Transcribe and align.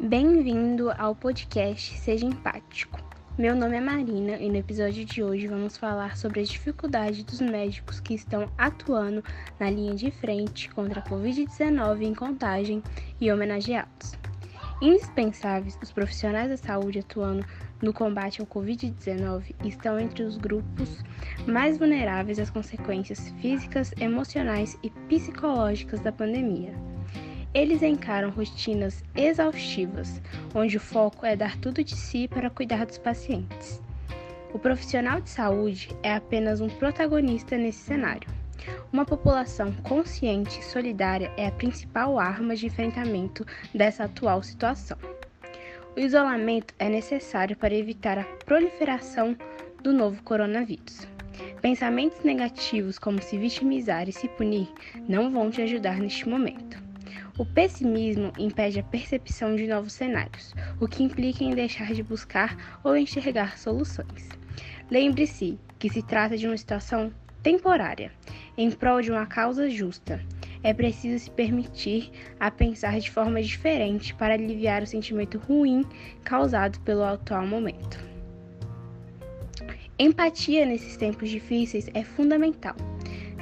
Bem-vindo 0.00 0.92
ao 0.96 1.12
podcast 1.12 1.98
Seja 1.98 2.24
Empático. 2.24 3.00
Meu 3.36 3.56
nome 3.56 3.78
é 3.78 3.80
Marina 3.80 4.36
e 4.36 4.48
no 4.48 4.54
episódio 4.54 5.04
de 5.04 5.24
hoje 5.24 5.48
vamos 5.48 5.76
falar 5.76 6.16
sobre 6.16 6.38
as 6.38 6.48
dificuldades 6.48 7.24
dos 7.24 7.40
médicos 7.40 7.98
que 7.98 8.14
estão 8.14 8.48
atuando 8.56 9.24
na 9.58 9.68
linha 9.68 9.96
de 9.96 10.12
frente 10.12 10.70
contra 10.70 11.00
a 11.00 11.02
Covid-19 11.04 12.02
em 12.02 12.14
contagem 12.14 12.80
e 13.20 13.32
homenageados. 13.32 14.16
Indispensáveis, 14.80 15.76
os 15.82 15.90
profissionais 15.90 16.48
da 16.48 16.56
saúde 16.56 17.00
atuando 17.00 17.44
no 17.82 17.92
combate 17.92 18.40
ao 18.40 18.46
Covid-19 18.46 19.52
estão 19.64 19.98
entre 19.98 20.22
os 20.22 20.36
grupos 20.36 21.02
mais 21.44 21.76
vulneráveis 21.76 22.38
às 22.38 22.50
consequências 22.50 23.30
físicas, 23.40 23.92
emocionais 23.98 24.78
e 24.80 24.90
psicológicas 25.08 25.98
da 25.98 26.12
pandemia. 26.12 26.87
Eles 27.54 27.82
encaram 27.82 28.30
rotinas 28.30 29.02
exaustivas, 29.16 30.20
onde 30.54 30.76
o 30.76 30.80
foco 30.80 31.24
é 31.24 31.34
dar 31.34 31.56
tudo 31.56 31.82
de 31.82 31.96
si 31.96 32.28
para 32.28 32.50
cuidar 32.50 32.84
dos 32.84 32.98
pacientes. 32.98 33.82
O 34.52 34.58
profissional 34.58 35.20
de 35.20 35.30
saúde 35.30 35.88
é 36.02 36.14
apenas 36.14 36.60
um 36.60 36.68
protagonista 36.68 37.56
nesse 37.56 37.80
cenário. 37.80 38.28
Uma 38.92 39.04
população 39.04 39.72
consciente 39.82 40.60
e 40.60 40.64
solidária 40.64 41.32
é 41.36 41.46
a 41.46 41.52
principal 41.52 42.18
arma 42.18 42.54
de 42.54 42.66
enfrentamento 42.66 43.46
dessa 43.74 44.04
atual 44.04 44.42
situação. 44.42 44.98
O 45.96 46.00
isolamento 46.00 46.74
é 46.78 46.88
necessário 46.88 47.56
para 47.56 47.74
evitar 47.74 48.18
a 48.18 48.24
proliferação 48.44 49.36
do 49.82 49.92
novo 49.92 50.22
coronavírus. 50.22 51.08
Pensamentos 51.62 52.22
negativos, 52.22 52.98
como 52.98 53.22
se 53.22 53.38
vitimizar 53.38 54.08
e 54.08 54.12
se 54.12 54.28
punir, 54.28 54.68
não 55.08 55.30
vão 55.30 55.50
te 55.50 55.62
ajudar 55.62 55.98
neste 55.98 56.28
momento. 56.28 56.87
O 57.38 57.44
pessimismo 57.44 58.32
impede 58.38 58.80
a 58.80 58.82
percepção 58.82 59.54
de 59.54 59.66
novos 59.66 59.92
cenários, 59.92 60.54
o 60.80 60.88
que 60.88 61.02
implica 61.02 61.44
em 61.44 61.54
deixar 61.54 61.94
de 61.94 62.02
buscar 62.02 62.80
ou 62.82 62.96
enxergar 62.96 63.58
soluções. 63.58 64.28
Lembre-se 64.90 65.58
que 65.78 65.88
se 65.88 66.02
trata 66.02 66.36
de 66.36 66.46
uma 66.46 66.56
situação 66.56 67.12
temporária, 67.42 68.10
em 68.56 68.70
prol 68.70 69.00
de 69.00 69.10
uma 69.10 69.26
causa 69.26 69.70
justa. 69.70 70.20
É 70.62 70.74
preciso 70.74 71.24
se 71.24 71.30
permitir 71.30 72.10
a 72.40 72.50
pensar 72.50 72.98
de 72.98 73.10
forma 73.10 73.40
diferente 73.40 74.12
para 74.14 74.34
aliviar 74.34 74.82
o 74.82 74.86
sentimento 74.86 75.38
ruim 75.38 75.84
causado 76.24 76.80
pelo 76.80 77.04
atual 77.04 77.46
momento. 77.46 77.98
Empatia 79.98 80.64
nesses 80.64 80.96
tempos 80.96 81.28
difíceis 81.28 81.88
é 81.94 82.02
fundamental. 82.04 82.74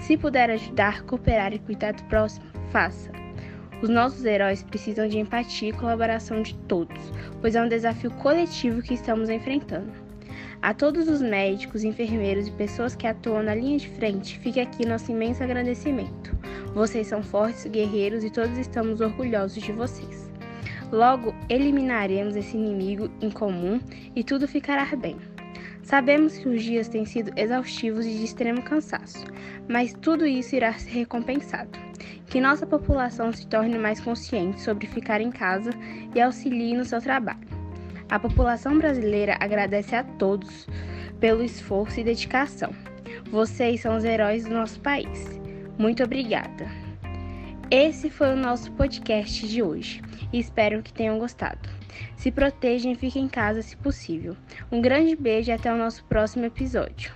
Se 0.01 0.17
puder 0.17 0.51
ajudar, 0.51 1.03
cooperar 1.03 1.53
e 1.53 1.59
cuidar 1.59 1.93
do 1.93 2.05
próximo, 2.05 2.47
faça. 2.71 3.26
Os 3.83 3.91
nossos 3.91 4.25
heróis 4.25 4.63
precisam 4.63 5.07
de 5.07 5.19
empatia 5.19 5.69
e 5.69 5.73
colaboração 5.73 6.41
de 6.41 6.55
todos, 6.67 7.13
pois 7.41 7.55
é 7.55 7.63
um 7.63 7.69
desafio 7.69 8.11
coletivo 8.13 8.81
que 8.81 8.95
estamos 8.95 9.29
enfrentando. 9.29 9.93
A 10.63 10.73
todos 10.73 11.09
os 11.09 11.21
médicos, 11.21 11.85
enfermeiros 11.85 12.49
e 12.49 12.53
pessoas 12.53 12.97
que 12.97 13.07
atuam 13.07 13.43
na 13.43 13.55
linha 13.55 13.77
de 13.79 13.89
frente, 13.91 14.39
fica 14.39 14.63
aqui 14.63 14.87
nosso 14.87 15.13
imenso 15.13 15.43
agradecimento. 15.43 16.35
Vocês 16.75 17.07
são 17.07 17.23
fortes, 17.23 17.67
guerreiros 17.67 18.25
e 18.25 18.31
todos 18.31 18.57
estamos 18.57 19.01
orgulhosos 19.03 19.63
de 19.63 19.73
vocês. 19.73 20.31
Logo, 20.91 21.35
eliminaremos 21.49 22.35
esse 22.35 22.57
inimigo 22.57 23.11
em 23.21 23.31
comum 23.31 23.79
e 24.15 24.25
tudo 24.25 24.49
ficará 24.49 24.85
bem. 24.97 25.17
Sabemos 25.83 26.37
que 26.39 26.49
os 26.49 26.63
dias 26.63 26.89
têm 26.89 27.05
sido 27.05 27.31
exaustivos 27.37 28.07
e 28.07 28.15
de 28.15 28.25
extremo 28.25 28.63
cansaço, 28.63 29.25
mas 29.69 29.93
tudo 29.93 30.27
isso 30.27 30.57
irá 30.57 30.73
ser 30.73 30.91
recompensado. 30.91 31.79
Que 32.27 32.41
nossa 32.41 32.67
população 32.67 33.33
se 33.33 33.47
torne 33.47 33.79
mais 33.79 34.01
consciente 34.01 34.61
sobre 34.61 34.87
ficar 34.87 35.21
em 35.21 35.31
casa 35.31 35.71
e 36.15 36.21
auxilie 36.21 36.77
no 36.77 36.85
seu 36.85 37.01
trabalho. 37.01 37.47
A 38.09 38.19
população 38.19 38.79
brasileira 38.79 39.37
agradece 39.41 39.95
a 39.97 40.05
todos 40.05 40.67
pelo 41.21 41.43
esforço 41.43 42.01
e 42.01 42.05
dedicação. 42.05 42.73
Vocês 43.31 43.81
são 43.81 43.97
os 43.97 44.05
heróis 44.05 44.45
do 44.45 44.55
nosso 44.55 44.81
país. 44.81 45.41
Muito 45.79 46.03
obrigada. 46.05 46.67
Esse 47.71 48.09
foi 48.11 48.33
o 48.33 48.37
nosso 48.37 48.71
podcast 48.73 49.49
de 49.49 49.63
hoje 49.63 50.03
espero 50.33 50.83
que 50.83 50.93
tenham 50.93 51.19
gostado. 51.19 51.69
Se 52.17 52.31
protejam 52.31 52.93
e 52.93 52.95
fiquem 52.95 53.25
em 53.25 53.29
casa 53.29 53.63
se 53.63 53.77
possível. 53.77 54.37
Um 54.71 54.81
grande 54.81 55.17
beijo 55.17 55.51
e 55.51 55.53
até 55.53 55.73
o 55.73 55.79
nosso 55.79 56.05
próximo 56.05 56.45
episódio. 56.45 57.13